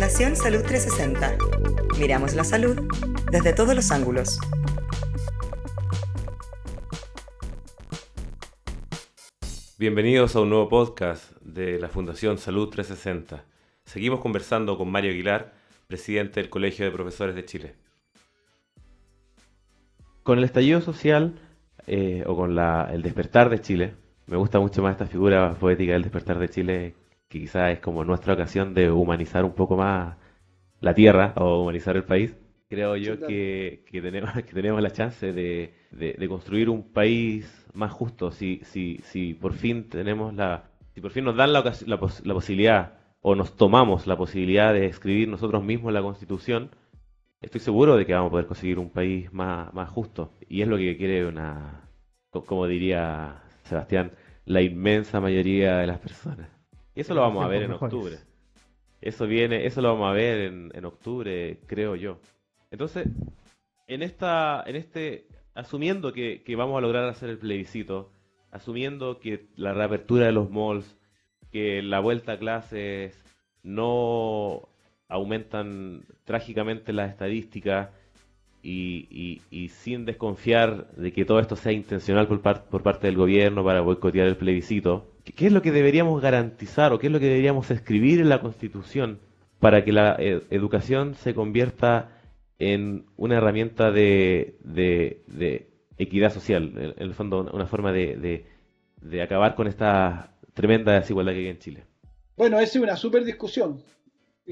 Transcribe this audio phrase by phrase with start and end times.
[0.00, 1.36] Fundación Salud 360.
[1.98, 2.88] Miramos la salud
[3.30, 4.38] desde todos los ángulos.
[9.76, 13.44] Bienvenidos a un nuevo podcast de la Fundación Salud 360.
[13.84, 15.52] Seguimos conversando con Mario Aguilar,
[15.86, 17.74] presidente del Colegio de Profesores de Chile.
[20.22, 21.38] Con el estallido social
[21.86, 23.92] eh, o con el despertar de Chile,
[24.24, 26.94] me gusta mucho más esta figura poética del despertar de Chile,
[27.30, 30.16] que quizás es como nuestra ocasión de humanizar un poco más
[30.80, 32.36] la tierra o humanizar el país.
[32.68, 38.60] Creo yo que, tenemos, que tenemos la chance de, construir un país más justo si,
[38.64, 42.98] si, si por fin tenemos la, si por fin nos dan la, la, la posibilidad
[43.20, 46.70] o nos tomamos la posibilidad de escribir nosotros mismos la constitución,
[47.40, 50.32] estoy seguro de que vamos a poder conseguir un país más, más justo.
[50.48, 51.88] Y es lo que quiere una,
[52.30, 54.12] como diría Sebastián,
[54.46, 56.59] la inmensa mayoría de las personas.
[56.94, 58.18] Y eso lo vamos a ver en octubre.
[59.00, 62.18] Eso viene, eso lo vamos a ver en, en octubre, creo yo.
[62.70, 63.06] Entonces,
[63.86, 68.12] en esta, en este, asumiendo que, que vamos a lograr hacer el plebiscito,
[68.50, 70.98] asumiendo que la reapertura de los malls,
[71.50, 73.24] que la vuelta a clases
[73.62, 74.68] no
[75.08, 77.90] aumentan trágicamente las estadísticas
[78.62, 83.64] y, y, sin desconfiar de que todo esto sea intencional por, por parte del gobierno
[83.64, 87.26] para boicotear el plebiscito, ¿qué es lo que deberíamos garantizar o qué es lo que
[87.26, 89.20] deberíamos escribir en la Constitución
[89.58, 92.20] para que la eh, educación se convierta
[92.58, 98.44] en una herramienta de, de, equidad social, en, el fondo una forma de,
[99.00, 101.84] de acabar con esta tremenda desigualdad que hay en Chile?
[102.36, 103.82] Bueno, esa es una súper discusión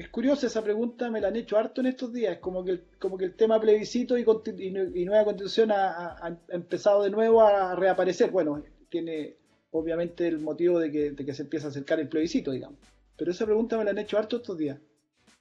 [0.01, 2.37] es curiosa esa pregunta, me la han hecho harto en estos días.
[2.39, 7.41] como que el, como que el tema plebiscito y, nueva constitución ha, empezado de nuevo
[7.41, 8.31] a reaparecer.
[8.31, 9.35] Bueno, tiene
[9.71, 12.79] obviamente el motivo de que, se empieza a acercar el plebiscito, digamos.
[13.17, 14.79] Pero esa pregunta me la han hecho harto estos días.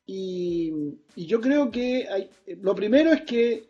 [0.04, 0.72] Y,
[1.14, 2.28] yo creo que
[2.60, 3.68] lo primero es que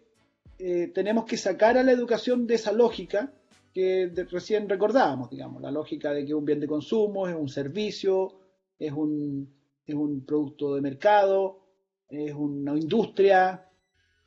[0.59, 3.31] eh, tenemos que sacar a la educación de esa lógica
[3.75, 8.41] que recién recordábamos, digamos, la lógica de que un bien de consumo es un servicio,
[8.79, 9.58] es un,
[9.89, 11.61] es un producto de mercado,
[12.09, 13.65] es una industria,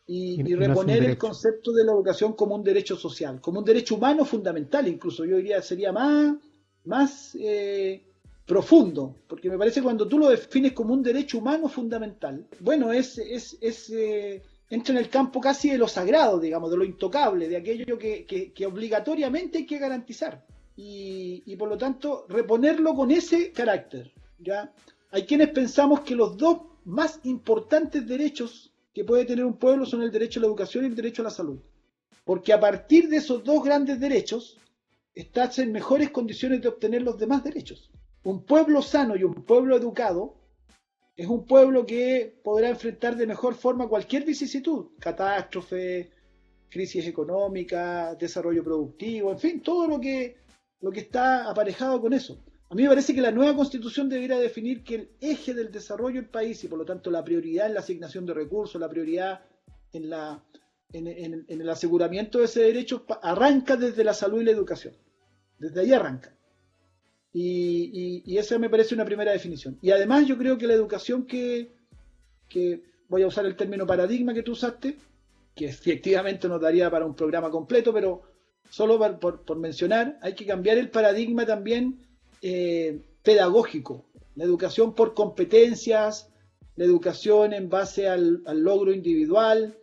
[0.08, 4.26] y, reponer el concepto de la educación como un derecho social, como un derecho humano
[4.26, 6.36] fundamental, incluso yo diría sería más,
[6.84, 8.04] más eh,
[8.46, 12.92] profundo, porque me parece que cuando tú lo defines como un derecho humano fundamental, bueno,
[12.92, 16.84] es, es, es eh, entra en el campo casi de lo sagrado, digamos, de lo
[16.84, 20.46] intocable, de aquello que, que, obligatoriamente hay que garantizar.
[20.76, 24.12] Y, y, por lo tanto, reponerlo con ese carácter.
[24.40, 24.72] ¿ya?
[25.12, 30.02] Hay quienes pensamos que los dos más importantes derechos que puede tener un pueblo son
[30.02, 31.60] el derecho a la educación y el derecho a la salud.
[32.24, 34.58] Porque a partir de esos dos grandes derechos,
[35.14, 37.92] estás en mejores condiciones de obtener los demás derechos.
[38.24, 40.36] Un pueblo sano y un pueblo educado
[41.16, 46.12] es un pueblo que podrá enfrentar de mejor forma cualquier vicisitud, catástrofe,
[46.70, 50.38] crisis económica, desarrollo productivo, en fin, todo lo que,
[50.80, 52.40] lo que está aparejado con eso.
[52.72, 56.22] A mí me parece que la nueva constitución debería definir que el eje del desarrollo
[56.22, 59.42] del país y por lo tanto la prioridad en la asignación de recursos, la prioridad
[59.92, 60.42] en, la,
[60.94, 64.94] el aseguramiento de ese derecho arranca desde la salud y la educación.
[65.60, 66.34] Desde ahí arranca.
[67.34, 69.78] Y, esa me parece una primera definición.
[69.82, 71.74] Y además yo creo que la educación que,
[72.48, 74.96] que voy a usar el término paradigma que tú usaste,
[75.54, 78.22] que efectivamente nos daría para un programa completo, pero
[78.70, 82.08] solo por, por mencionar, hay que cambiar el paradigma también
[82.42, 86.32] eh, pedagógico, la educación por competencias,
[86.76, 89.78] la educación en base al, logro individual,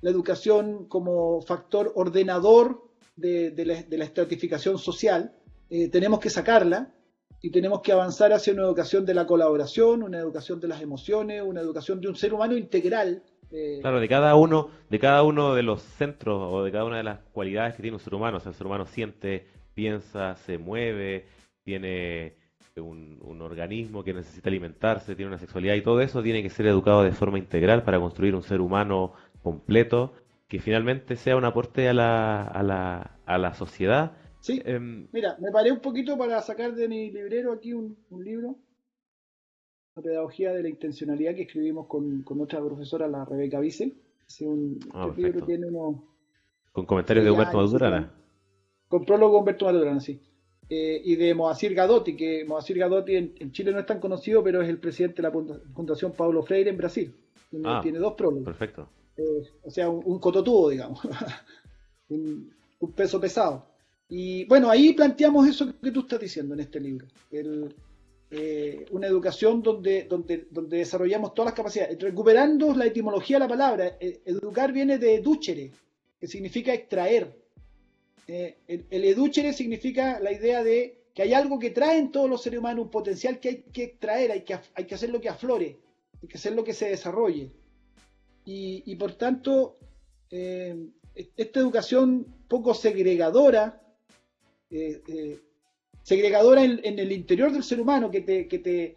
[0.00, 5.34] la educación como factor ordenador de, la, estratificación social,
[5.70, 6.94] eh, tenemos que sacarla
[7.42, 11.42] y tenemos que avanzar hacia una educación de la colaboración, una educación de las emociones,
[11.42, 13.22] una educación de un ser humano integral.
[13.50, 16.96] Eh, claro, de cada uno, de cada uno de los centros o de cada una
[16.98, 18.38] de las cualidades que tiene un ser humano.
[18.38, 21.26] O sea, el ser humano siente, piensa, se mueve,
[21.68, 22.34] tiene
[22.80, 27.02] un, organismo que necesita alimentarse, tiene una sexualidad y todo eso tiene que ser educado
[27.02, 29.12] de forma integral para construir un ser humano
[29.42, 30.14] completo
[30.48, 34.12] que finalmente sea un aporte a la, a la, a la sociedad.
[34.40, 38.56] Sí, em, mira, me paré un poquito para sacar de mi librero aquí un, libro,
[39.94, 43.92] La pedagogía de la intencionalidad que escribimos con, con nuestra profesora, la Rebeca Vice.
[44.40, 46.02] un, ah, este libro tiene uno...
[46.72, 48.10] Con comentarios de Humberto Madurana.
[48.88, 50.18] Con prólogo Humberto Madurana, sí.
[50.70, 54.60] Eh, y de Moacir Gadotti, que Moacir Gadotti en, Chile no es tan conocido, pero
[54.60, 55.32] es el presidente de la
[55.74, 57.14] Fundación Pablo Freire en Brasil.
[57.50, 58.44] Tiene, ah, dos prólogos.
[58.44, 58.88] Perfecto.
[59.16, 61.00] Eh, o sea, un, cototubo, digamos.
[62.10, 62.52] un,
[62.94, 63.66] peso pesado.
[64.10, 67.06] Y bueno, ahí planteamos eso que tú estás diciendo en este libro.
[67.30, 67.74] El,
[68.30, 71.98] eh, una educación donde, donde, donde desarrollamos todas las capacidades.
[71.98, 75.72] Recuperando la etimología de la palabra, eh, educar viene de educere,
[76.20, 77.34] que significa extraer.
[78.30, 82.28] Eh, el, el, educere significa la idea de que hay algo que trae en todos
[82.28, 85.18] los seres humanos, un potencial que hay que extraer, hay que, hay que hacer lo
[85.18, 85.78] que aflore,
[86.22, 87.50] hay que hacer lo que se desarrolle.
[88.44, 89.76] Y, por tanto,
[90.30, 93.82] esta educación poco segregadora,
[96.02, 98.94] segregadora en, el interior del ser humano que,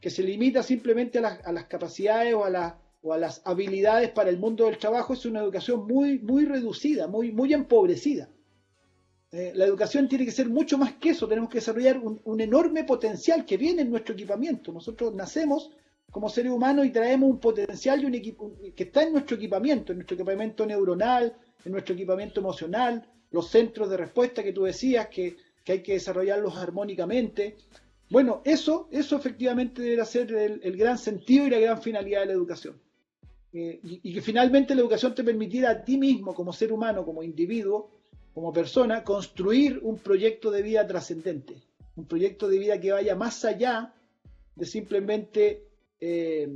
[0.00, 5.12] se limita simplemente a las, capacidades o a, las habilidades para el mundo del trabajo,
[5.12, 8.30] es una educación muy, muy reducida, muy empobrecida.
[9.34, 12.84] Eh, la educación tiene que ser mucho más que eso, tenemos que desarrollar un, enorme
[12.84, 14.72] potencial que viene en nuestro equipamiento.
[14.72, 15.72] Nosotros nacemos
[16.12, 19.90] como seres humanos y traemos un potencial y un equipo, que está en nuestro equipamiento,
[19.90, 21.34] en nuestro equipamiento neuronal,
[21.64, 25.36] en nuestro equipamiento emocional, los centros de respuesta que tú decías, que
[25.66, 27.56] hay que desarrollarlos armónicamente.
[28.10, 32.26] Bueno, eso, eso efectivamente debe ser el, el gran sentido y la gran finalidad de
[32.26, 32.76] la educación.
[33.52, 37.04] Eh, y, y, que finalmente la educación te permitiera a ti mismo, como ser humano,
[37.04, 37.90] como individuo,
[38.34, 41.54] como persona, construir un proyecto de vida trascendente,
[41.94, 43.94] un proyecto de vida que vaya más allá
[44.56, 45.68] de simplemente
[46.00, 46.48] eh,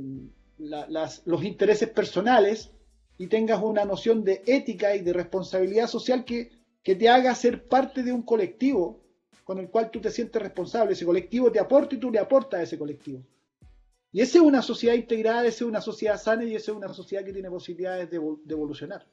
[0.57, 2.71] los intereses personales
[3.17, 6.51] y tengas una noción de ética y de responsabilidad social que,
[6.83, 9.01] que te haga ser parte de un colectivo
[9.45, 10.93] con el cual tú te sientes responsable.
[10.93, 13.23] Ese colectivo te aporta y tú le aportas a ese colectivo.
[14.11, 16.93] Y esa es una sociedad integrada, esa es una sociedad sana y esa es una
[16.93, 19.05] sociedad que tiene posibilidades de, de evolucionar.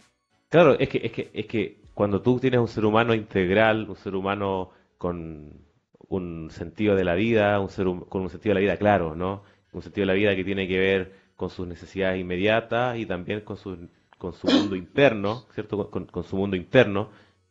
[0.49, 3.97] Claro, es que, es, que, es que cuando tú tienes un ser humano integral, un
[3.97, 5.67] ser humano con
[6.09, 9.43] un sentido de la vida, un ser con un sentido de la vida claro, ¿no?
[9.73, 13.41] Un sentido de la vida que tiene que ver con sus necesidades inmediatas y también
[13.43, 13.89] con su,
[14.19, 15.91] con su mundo interno, ¿cierto?
[15.91, 17.11] Con, con su mundo interno.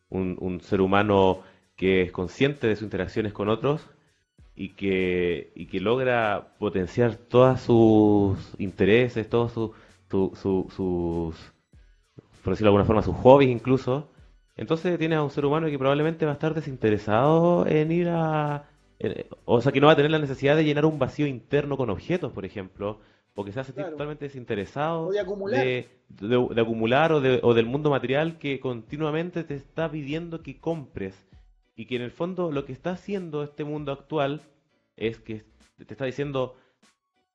[0.10, 1.42] Un, un ser humano
[1.76, 3.82] que es consciente de sus interacciones con otros
[4.56, 9.74] y que, y que logra potenciar todos sus intereses, todos su,
[10.10, 11.54] su, su, sus,
[12.46, 14.12] por decirlo de alguna forma, sus hobbies incluso.
[14.56, 18.70] Entonces tienes a un ser humano que probablemente va a estar desinteresado en ir a...
[19.00, 21.76] En, o sea, que no va a tener la necesidad de llenar un vacío interno
[21.76, 23.00] con objetos, por ejemplo,
[23.34, 23.92] porque se hace claro.
[23.92, 29.44] totalmente desinteresado de acumular, de, de, de acumular o, o, del mundo material que continuamente
[29.44, 31.28] te está pidiendo que compres
[31.76, 34.44] y que en el fondo lo que está haciendo este mundo actual
[34.98, 35.44] es que
[35.78, 36.56] te está diciendo,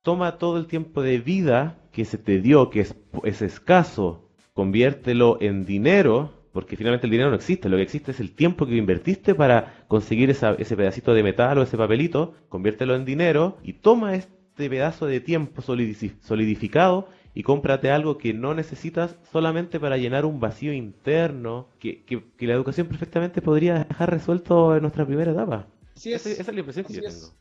[0.01, 5.37] toma todo el tiempo de vida que se te dio, que es, es escaso, conviértelo
[5.41, 8.75] en dinero, porque finalmente el dinero no existe, lo que existe es el tiempo que
[8.75, 13.73] invertiste para conseguir esa, ese pedacito de metal o ese papelito, conviértelo en dinero y
[13.73, 20.25] toma este pedazo de tiempo solidificado y cómprate algo que no necesitas solamente para llenar
[20.25, 25.31] un vacío interno que, que, que la educación perfectamente podría dejar resuelto en nuestra primera
[25.31, 25.67] etapa.
[25.95, 26.25] Así es.
[26.25, 27.15] Esa, esa es la impresión que yo es.
[27.15, 27.33] tengo.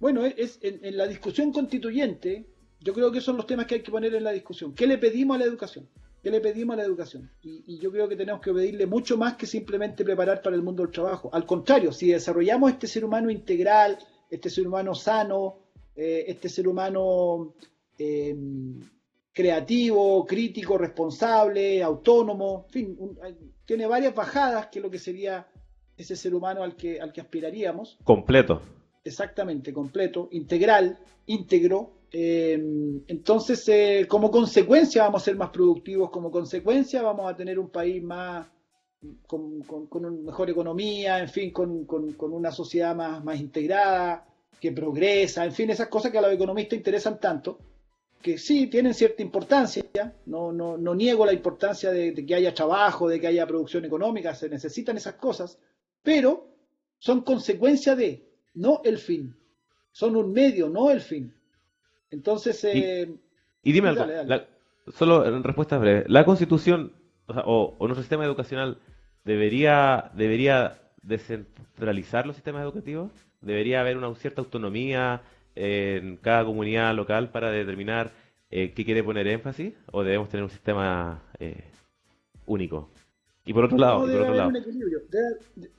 [0.00, 2.46] Bueno, es, en, en, la discusión constituyente,
[2.80, 4.74] yo creo que son los temas que hay que poner en la discusión.
[4.74, 5.88] ¿Qué le pedimos a la educación?
[6.22, 7.30] ¿Qué le pedimos a la educación?
[7.42, 10.62] Y, y yo creo que tenemos que pedirle mucho más que simplemente preparar para el
[10.62, 11.30] mundo del trabajo.
[11.32, 13.98] Al contrario, si desarrollamos este ser humano integral,
[14.30, 15.58] este ser humano sano,
[15.94, 17.54] eh, este ser humano
[17.98, 18.36] eh,
[19.32, 23.18] creativo, crítico, responsable, autónomo, en fin, un,
[23.64, 25.48] tiene varias bajadas que es lo que sería
[25.96, 27.98] ese ser humano al que, al que aspiraríamos.
[28.04, 28.62] Completo.
[29.04, 31.97] Exactamente, completo, integral, íntegro.
[32.10, 32.54] Eh,
[33.06, 37.68] entonces, eh, como consecuencia vamos a ser más productivos, como consecuencia vamos a tener un
[37.68, 38.46] país más
[39.26, 41.86] con, con, con una mejor economía, en fin, con,
[42.20, 44.26] una sociedad más, integrada,
[44.60, 47.58] que progresa, en fin, esas cosas que a los economistas interesan tanto
[48.20, 49.84] que sí tienen cierta importancia,
[50.26, 53.84] no, no, no niego la importancia de, de, que haya trabajo, de que haya producción
[53.84, 55.60] económica, se necesitan esas cosas,
[56.02, 56.48] pero
[56.98, 59.36] son consecuencia de, no el fin,
[59.92, 61.32] son un medio, no el fin.
[62.10, 62.62] Entonces...
[62.64, 63.08] Eh,
[63.62, 64.28] y, y, dime algo, dale, dale.
[64.28, 64.46] La,
[64.92, 66.92] solo en respuesta breve, ¿la constitución
[67.26, 68.78] o, sea, o, o, nuestro sistema educacional
[69.24, 73.12] debería, debería descentralizar los sistemas educativos?
[73.40, 75.22] ¿Debería haber una cierta autonomía?
[75.58, 78.12] en cada comunidad local para determinar
[78.50, 81.64] eh, qué quiere poner énfasis o debemos tener un sistema eh,
[82.46, 82.90] único?
[83.44, 84.48] Y por otro lado, no, debe, por otro haber lado.
[84.50, 85.00] Un equilibrio.
[85.10, 85.70] Debe,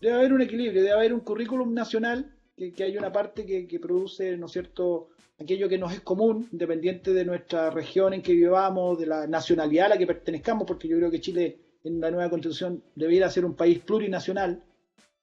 [0.00, 4.36] debe, haber un equilibrio, debe haber un currículum nacional, que, hay una parte que, produce,
[4.36, 5.08] ¿no es cierto?,
[5.38, 9.86] aquello que nos es común, independiente de nuestra región en que vivamos, de la nacionalidad
[9.86, 13.44] a la que pertenezcamos, porque yo creo que Chile en la nueva constitución debiera ser
[13.44, 14.62] un país plurinacional,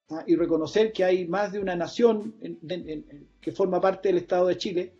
[0.10, 0.24] ¿ah?
[0.28, 2.36] y reconocer que hay más de una nación
[3.40, 4.94] que forma parte del Estado de Chile,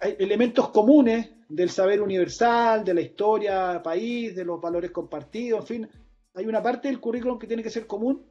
[0.00, 5.66] hay elementos comunes del saber universal, de la historia país, de los valores compartidos, en
[5.66, 5.88] fin,
[6.34, 8.26] hay una parte del currículum que tiene que ser común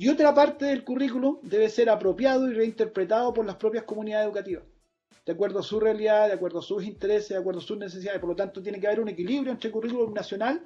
[0.00, 4.62] Y otra parte del currículum debe ser apropiado y reinterpretado por las propias comunidades educativas,
[5.26, 8.20] de acuerdo a su realidad, de acuerdo a sus intereses, de acuerdo a sus necesidades.
[8.20, 10.62] Por lo tanto, tiene que haber un equilibrio entre currículum nacional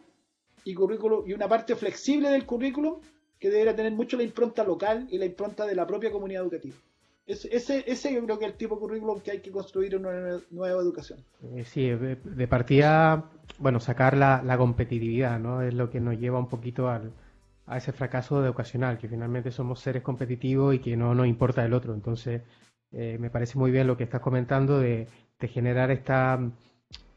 [0.64, 3.00] y, currículum, y una parte flexible del currículum
[3.38, 6.76] que debería tener mucho la impronta local y la impronta de la propia comunidad educativa.
[7.24, 10.04] Ese, ese yo creo que es el tipo de currículum que hay que construir en
[10.04, 11.20] una nueva educación.
[11.54, 15.62] Eh, sí, de partida, bueno, sacar la, la, competitividad, ¿no?
[15.62, 17.12] Es lo que nos lleva un poquito al,
[17.72, 21.72] a ese fracaso educacional, que finalmente somos seres competitivos y que no nos importa el
[21.72, 21.94] otro.
[21.94, 22.42] Entonces,
[22.92, 25.08] eh, me parece muy bien lo que estás comentando de,
[25.40, 26.38] de generar esta,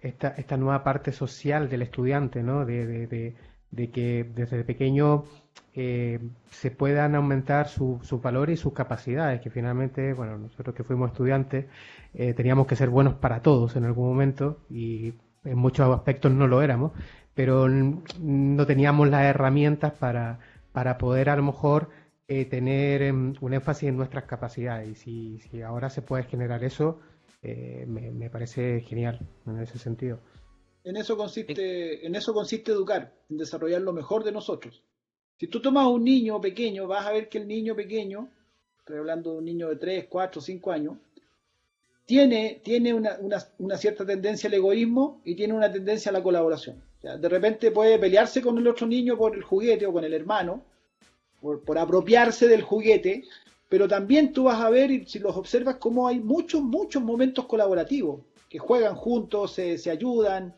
[0.02, 2.66] esta, esta, nueva parte social del estudiante, ¿no?
[2.66, 3.36] De, de,
[3.72, 5.26] de que desde pequeño
[5.74, 6.20] eh,
[6.50, 11.66] se puedan aumentar sus valores y sus capacidades, que finalmente, bueno, nosotros que fuimos estudiantes
[12.14, 16.48] eh, teníamos que ser buenos para todos en algún momento y en muchos aspectos no
[16.48, 16.94] lo éramos,
[17.36, 20.40] pero no teníamos las herramientas para,
[20.72, 21.90] para poder a lo mejor
[22.28, 27.00] eh, tener em, un énfasis en nuestras capacidades y si, ahora se puede generar eso,
[27.44, 30.20] me, me parece genial en ese sentido.
[30.86, 34.84] En eso consiste, en eso consiste educar, en desarrollar lo mejor de nosotros.
[35.38, 38.30] Si tú tomas a un niño pequeño, vas a ver que el niño pequeño,
[38.78, 40.98] estoy hablando de un niño de 3, 4, 5 años,
[42.06, 43.18] tiene, tiene una,
[43.58, 46.84] una, cierta tendencia al egoísmo y tiene una tendencia a la colaboración.
[47.06, 50.64] De repente puede pelearse con el otro niño por el juguete o con el hermano,
[51.40, 53.24] por, por apropiarse del juguete,
[53.70, 57.46] pero también tú vas a ver, y si los observas, cómo hay muchos, muchos momentos
[57.46, 60.56] colaborativos, que juegan juntos, se, se ayudan,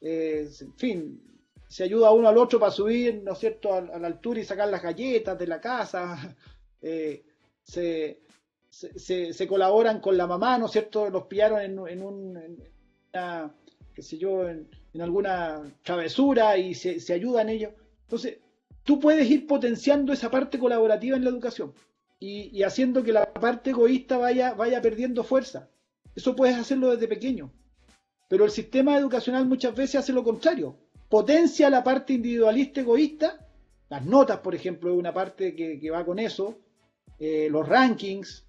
[0.00, 1.22] eh, en fin,
[1.68, 4.68] se ayuda uno al otro para subir, ¿no es cierto?, a, la altura y sacar
[4.68, 6.36] las galletas de la casa,
[6.82, 7.24] eh,
[7.62, 8.20] se,
[8.70, 12.58] se, colaboran con la mamá, ¿no es cierto?, los pillaron en, un,
[13.94, 14.68] qué sé yo, en,
[15.00, 17.72] alguna travesura y se, se ayudan ellos.
[18.02, 18.38] Entonces,
[18.84, 21.72] tú puedes ir potenciando esa parte colaborativa en la educación
[22.18, 25.68] y, y, haciendo que la parte egoísta vaya, vaya perdiendo fuerza.
[26.14, 27.52] Eso puedes hacerlo desde pequeño.
[28.28, 30.76] Pero el sistema educacional muchas veces hace lo contrario
[31.08, 33.46] potencia la parte individualista egoísta,
[33.88, 36.58] las notas, por ejemplo, es una parte que, va con eso,
[37.18, 38.44] eh, los rankings,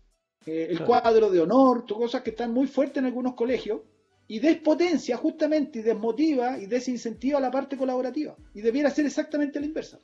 [0.46, 3.82] eh, el cuadro de honor, cosas que están muy fuertes en algunos colegios,
[4.28, 8.36] y despotencia justamente y desmotiva y desincentiva la parte colaborativa.
[8.54, 10.00] Y debiera ser exactamente la inversa.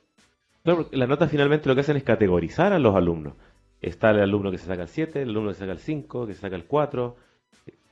[0.62, 3.34] Claro, las notas finalmente lo que hacen es categorizar a los alumnos.
[3.82, 6.26] Está el alumno que se saca el 7, el alumno que se saca el 5,
[6.26, 7.16] que se saca el 4.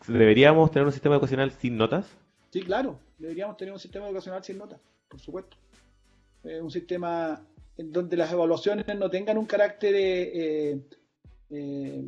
[0.09, 2.07] ¿Deberíamos tener un sistema educacional sin notas?
[2.51, 5.57] Sí, claro, deberíamos tener un sistema educacional sin notas, por supuesto.
[6.45, 7.47] Eh, un sistema
[7.77, 10.81] en donde las evaluaciones no tengan un carácter eh,
[11.51, 12.03] eh,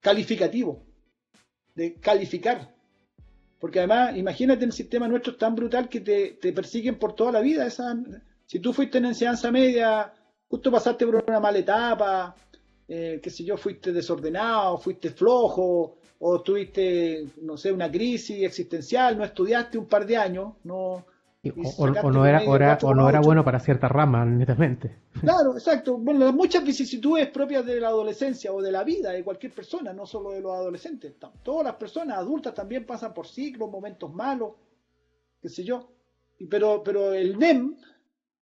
[0.00, 0.82] calificativo,
[1.74, 2.75] de calificar.
[3.58, 7.40] Porque además, imagínate el sistema nuestro es tan brutal que te, persiguen por toda la
[7.40, 7.66] vida.
[7.66, 7.96] Esa,
[8.44, 10.12] si tú fuiste en enseñanza media,
[10.48, 12.34] justo pasaste por una mala etapa,
[12.88, 19.18] eh, qué sé yo, fuiste desordenado, fuiste flojo, o tuviste, no sé, una crisis existencial,
[19.18, 21.04] no estudiaste un par de años, no...
[21.78, 22.40] O, no era,
[22.82, 24.96] o no era bueno para ciertas ramas, netamente.
[25.20, 25.96] Claro, exacto.
[25.96, 30.06] Bueno, muchas vicisitudes propias de la adolescencia o de la vida de cualquier persona, no
[30.06, 31.14] solo de los adolescentes.
[31.42, 34.52] Todas las personas adultas también pasan por ciclos, momentos malos,
[35.40, 35.88] qué sé yo.
[36.50, 37.76] Pero, pero el NEM,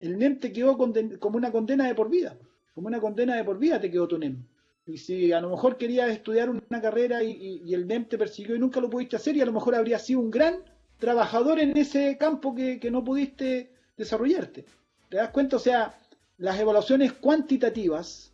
[0.02, 2.38] el NEM te quedó como una condena de por vida.
[2.74, 4.44] Como una condena de por vida te quedó tu NEM.
[4.86, 8.60] Y si a lo mejor querías estudiar una carrera y, el NEM te persiguió y
[8.60, 10.64] nunca lo pudiste hacer, y a lo mejor habrías sido un gran
[11.00, 14.66] trabajador en ese campo que, no pudiste desarrollarte.
[15.10, 15.56] ¿Te das cuenta?
[15.56, 15.98] O sea,
[16.38, 18.32] las evaluaciones cuantitativas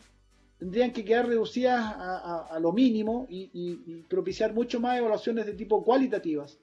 [0.57, 6.57] tendrían que quedar reducidas a, lo mínimo y, propiciar mucho más evaluaciones de tipo cualitativas,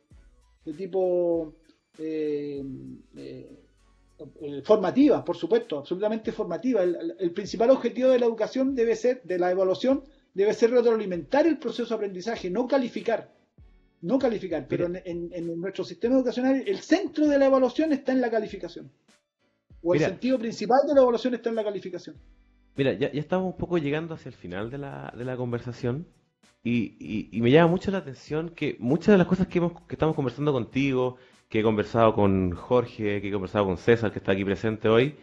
[0.64, 1.54] de tipo
[1.99, 2.62] eh,
[3.16, 3.50] eh,
[4.40, 6.82] eh, formativa, por supuesto, absolutamente formativa.
[6.82, 10.04] El, principal objetivo de la educación debe ser, de la evaluación,
[10.35, 13.30] debe ser retroalimentar el proceso de aprendizaje, no calificar.
[14.02, 18.30] No calificar, pero en, nuestro sistema educacional el centro de la evaluación está en la
[18.30, 18.90] calificación.
[19.80, 22.16] O el sentido principal de la evaluación está en la calificación.
[22.76, 26.06] Mira, ya, estamos un poco llegando hacia el final de la, de la conversación
[26.64, 30.14] y, me llama mucho la atención que muchas de las cosas que, hemos, que estamos
[30.14, 31.16] conversando contigo,
[31.49, 35.16] que he conversado con Jorge, que he conversado con César, que está aquí presente hoy,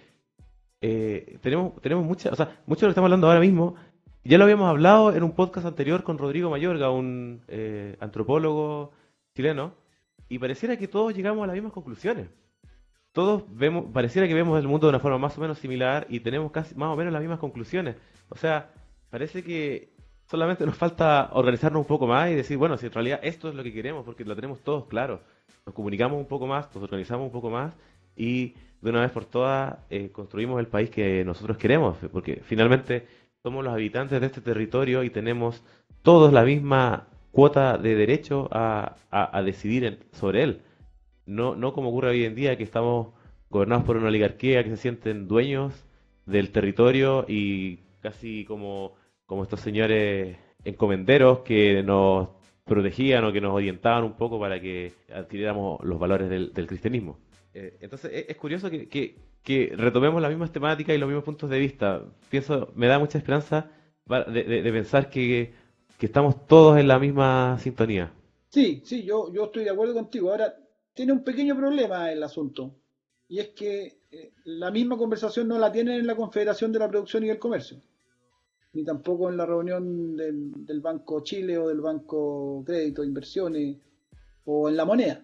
[0.82, 3.76] eh, tenemos, tenemos muchas, o sea, mucho de lo que estamos hablando ahora mismo,
[4.24, 8.92] ya lo habíamos hablado en un podcast anterior con Rodrigo Mayorga, un eh, antropólogo
[9.36, 9.74] chileno,
[10.28, 12.28] y pareciera que todos llegamos a las mismas conclusiones.
[13.12, 16.20] Todos vemos, pareciera que vemos el mundo de una forma más o menos similar y
[16.20, 17.96] tenemos casi más o menos las mismas conclusiones.
[18.30, 18.72] O sea,
[19.10, 19.94] parece que
[20.28, 23.56] solamente nos falta organizarnos un poco más y decir, bueno, si en realidad esto es
[23.56, 25.22] lo que queremos, porque lo tenemos todos claro
[25.66, 27.74] nos comunicamos un poco más, nos organizamos un poco más
[28.16, 33.08] y de una vez por todas eh, construimos el país que nosotros queremos, porque finalmente
[33.44, 35.64] somos los habitantes de este territorio y tenemos
[36.02, 38.96] todos la misma cuota de derecho a,
[39.44, 40.62] decidir sobre él.
[41.26, 43.14] No, no como ocurre hoy en día que estamos
[43.50, 45.86] gobernados por una oligarquía que se sienten dueños
[46.26, 52.30] del territorio y casi como, como estos señores encomenderos que nos
[52.66, 57.18] protegían o que nos orientaban un poco para que adquiriéramos los valores del, cristianismo.
[57.54, 59.16] Eh, entonces es, curioso que, que,
[59.46, 62.04] retomemos las mismas temáticas y los mismos puntos de vista.
[62.30, 63.72] Pienso, me da mucha esperanza
[64.06, 65.54] de, pensar que,
[65.98, 68.14] que, estamos todos en la misma sintonía.
[68.50, 70.32] Sí, sí, yo, yo estoy de acuerdo contigo.
[70.32, 70.56] Ahora,
[70.94, 72.76] tiene un pequeño problema el asunto,
[73.28, 76.90] y es que eh, la misma conversación no la tienen en la Confederación de la
[76.90, 77.80] Producción y el Comercio
[78.74, 83.78] ni tampoco en la reunión del, Banco Chile o del Banco Crédito, Inversiones
[84.46, 85.22] o en la moneda.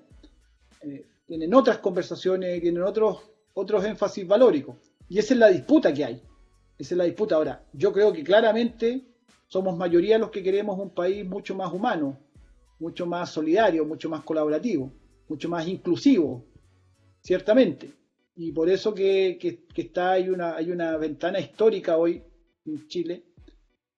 [0.81, 3.19] Eh, tienen otras conversaciones, tienen otros,
[3.55, 4.75] otros énfasis valóricos.
[5.09, 6.21] Y esa es la disputa que hay.
[6.77, 7.35] Esa es la disputa.
[7.35, 9.01] Ahora, yo creo que claramente
[9.47, 12.19] somos mayoría los que queremos un país mucho más humano,
[12.79, 14.91] mucho más solidario, mucho más colaborativo,
[15.27, 16.45] mucho más inclusivo,
[17.21, 17.91] ciertamente.
[18.35, 19.39] Y por eso que,
[19.75, 22.21] está, hay, una, hay una ventana histórica hoy
[22.65, 23.24] en Chile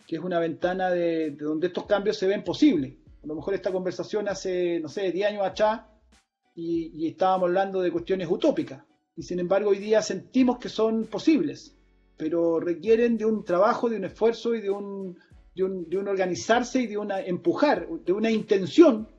[0.07, 2.93] que es una ventana de, donde estos cambios se ven posibles.
[3.23, 5.81] A lo mejor esta conversación hace, no sé, 10 años atrás
[6.55, 8.81] y, estábamos hablando de cuestiones utópicas.
[9.17, 11.75] Y sin embargo hoy día sentimos que son posibles,
[12.15, 15.17] pero requieren de un trabajo, de un esfuerzo y de un,
[15.55, 19.09] de un, organizarse y de una empujar, de una intención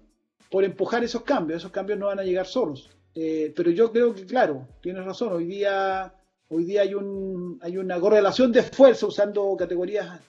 [0.50, 1.58] por empujar esos cambios.
[1.58, 2.88] Esos cambios no van a llegar solos.
[3.14, 6.14] Eh, pero yo creo que, claro, tienes razón, hoy día,
[6.48, 10.20] hoy día hay, un, hay una correlación de esfuerzo usando categorías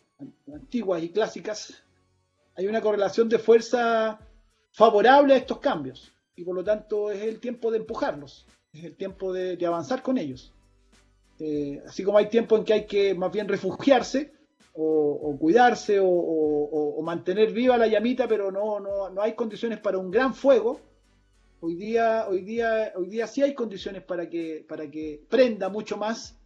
[0.51, 1.83] antiguas y clásicas,
[2.55, 4.19] hay una correlación de fuerza
[4.71, 8.95] favorable a estos cambios y por lo tanto es el tiempo de empujarlos, es el
[8.95, 10.53] tiempo de, avanzar con ellos.
[11.39, 14.33] Eh, así como hay tiempo en que hay que más bien refugiarse
[14.73, 20.33] o, cuidarse o, mantener viva la llamita, pero no, no, hay condiciones para un gran
[20.33, 20.79] fuego.
[21.61, 25.97] Hoy día, hoy día, hoy día sí hay condiciones para que, para que prenda mucho
[25.97, 26.37] más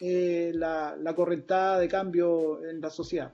[0.00, 3.32] eh, la, correntada de cambio en la sociedad.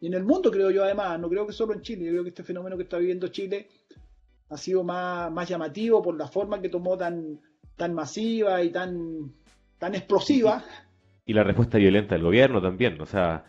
[0.00, 2.22] Y en el mundo, creo yo, además, no creo que solo en Chile, yo creo
[2.24, 3.68] que este fenómeno que está viviendo Chile
[4.48, 7.38] ha sido más, más llamativo por la forma que tomó tan,
[7.76, 9.32] tan masiva y tan,
[9.78, 10.64] tan explosiva.
[11.26, 13.46] Y la respuesta violenta del gobierno también, o sea,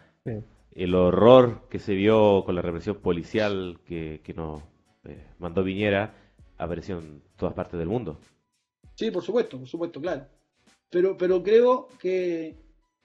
[0.71, 4.61] el horror que se vio con la represión policial que, nos
[5.03, 6.13] eh, mandó Viñera
[6.57, 8.17] apareció en todas partes del mundo.
[8.93, 10.25] Sí, por supuesto, por supuesto, claro
[10.95, 12.55] pero, pero creo que,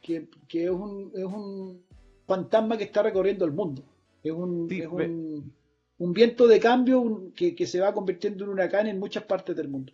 [0.01, 1.83] que, es, un, es, un,
[2.25, 3.83] fantasma que está recorriendo el mundo.
[4.23, 5.53] Es un, es un,
[5.99, 9.57] un, viento de cambio que, que, se va convirtiendo en un huracán en muchas partes
[9.57, 9.93] del mundo.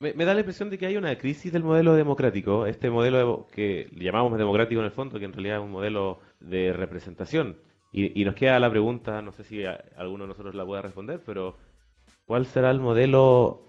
[0.00, 3.90] Me, da la impresión de que hay una crisis del modelo democrático, este modelo que
[3.92, 7.58] llamamos democrático en el fondo, que en realidad es un modelo de representación.
[7.92, 9.62] Y, y nos queda la pregunta, no sé si
[9.96, 11.58] alguno de nosotros la pueda responder, pero
[12.24, 13.68] ¿cuál será el modelo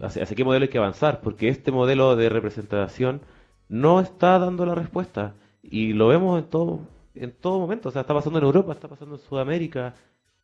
[0.00, 3.20] hacia, qué modelo hay que avanzar, porque este modelo de representación
[3.68, 6.80] no está dando la respuesta y lo vemos en todo
[7.14, 9.94] en todo momento, o sea, está pasando en Europa, está pasando en Sudamérica,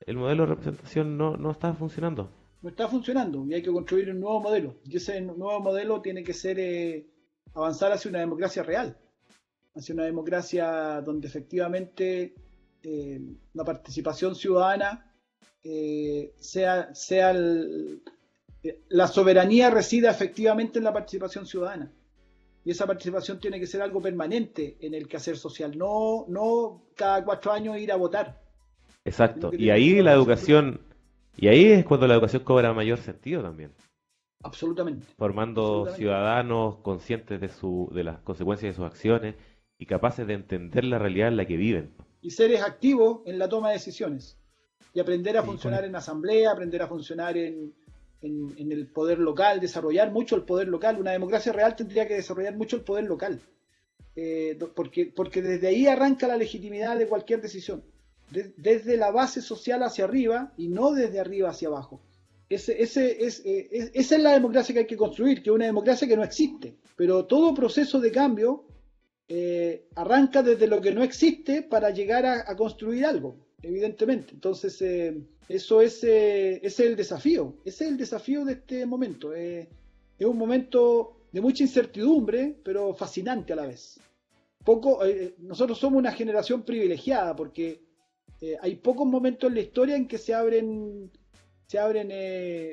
[0.06, 2.30] el modelo de representación no, no está funcionando.
[2.60, 4.76] No está funcionando y hay que construir un nuevo modelo.
[4.84, 7.06] Y ese nuevo modelo tiene que ser eh,
[7.54, 8.96] avanzar hacia una democracia real,
[9.74, 12.34] hacia una democracia donde efectivamente
[12.82, 13.20] eh,
[13.54, 15.12] la participación ciudadana
[15.62, 18.02] eh, sea, sea el,
[18.88, 21.92] la soberanía reside efectivamente en la participación ciudadana.
[22.64, 27.24] Y esa participación tiene que ser algo permanente en el quehacer social, no, no cada
[27.24, 28.42] cuatro años ir a votar.
[29.04, 29.50] Exacto.
[29.52, 30.80] Y ahí la educación,
[31.38, 33.72] y ahí es cuando la educación cobra mayor sentido también.
[34.42, 35.06] Absolutamente.
[35.16, 39.36] Formando ciudadanos conscientes de, su, de las consecuencias de sus acciones
[39.78, 41.94] y capaces de entender la realidad en la que viven.
[42.20, 44.36] Y seres activos en la toma de decisiones.
[44.92, 47.72] Y aprender a funcionar en asamblea, aprender a funcionar en,
[48.20, 50.98] en, el poder local, desarrollar mucho el poder local.
[50.98, 53.40] Una democracia real tendría que desarrollar mucho el poder local,
[54.16, 57.84] eh, porque, porque desde ahí arranca la legitimidad de cualquier decisión,
[58.30, 62.00] desde la base social hacia arriba y no desde arriba hacia abajo.
[62.48, 65.66] Ese, ese es, eh, esa es la democracia que hay que construir, que es una
[65.66, 68.64] democracia que no existe, pero todo proceso de cambio
[69.28, 74.34] eh, arranca desde lo que no existe para llegar a construir algo evidentemente.
[74.34, 79.34] Entonces, eh, eso es, eh, es el desafío, ese es el desafío de este momento.
[79.34, 79.68] Eh,
[80.18, 84.00] es un momento de mucha incertidumbre, pero fascinante a la vez.
[84.64, 85.00] Poco,
[85.38, 87.80] nosotros somos una generación privilegiada porque
[88.62, 91.10] hay pocos momentos en la historia en que se abren,
[91.66, 92.08] se abren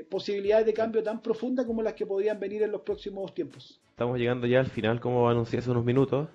[0.10, 3.82] posibilidades de cambio tan profundas como las que podrían venir en los próximos tiempos.
[3.89, 6.28] estamos llegando ya al final, como anuncié hace unos minutos,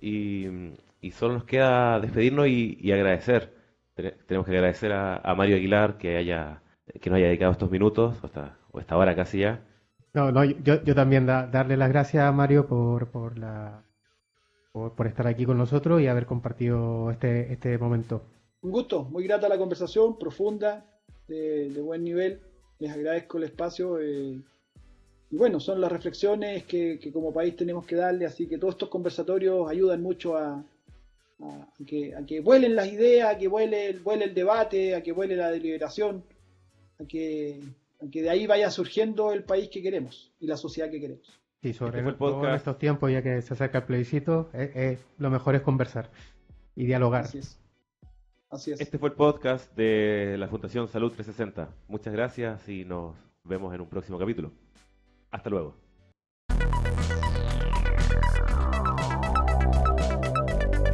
[0.00, 0.46] y,
[1.00, 3.52] y solo nos queda despedirnos y, y agradecer.
[3.94, 6.62] Tene- Tenemos que agradecer a, a Mario Aguilar que haya
[7.02, 9.60] que nos haya dedicado estos minutos, o esta, o esta hora casi ya.
[10.14, 13.82] No, no, yo, yo también da- darle las gracias a Mario por, por la
[14.72, 18.22] por, por estar aquí con nosotros y haber compartido este, este momento.
[18.62, 20.84] Un gusto, muy grata la conversación, profunda,
[21.28, 22.40] de, de buen nivel.
[22.80, 23.98] Les agradezco el espacio.
[24.00, 24.40] eh,
[25.30, 28.74] y bueno, son las reflexiones que, que como país tenemos que darle, así que todos
[28.74, 30.64] estos conversatorios ayudan mucho a,
[31.40, 34.94] a- a que, a que vuelen las ideas, a que vuele, el- vuele el debate,
[34.94, 36.24] a que vuele la deliberación,
[36.98, 37.60] a que,
[38.02, 41.38] a que de ahí vaya surgiendo el país que queremos y la sociedad que queremos.
[41.60, 44.48] Y sobre Este fue el todo en estos tiempos, ya que se acerca el plebiscito,
[44.54, 46.08] eh, eh, lo mejor es conversar
[46.74, 47.24] y dialogar.
[47.24, 47.58] Así es.
[48.50, 48.80] Así es.
[48.80, 51.68] Este fue el podcast de la Fundación Salud 360.
[51.86, 54.52] Muchas gracias y nos vemos en un próximo capítulo.
[55.30, 55.76] Hasta luego.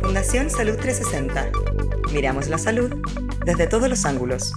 [0.03, 1.53] Fundación Salud 360.
[2.12, 2.93] Miramos la salud
[3.45, 4.53] desde todos los ángulos.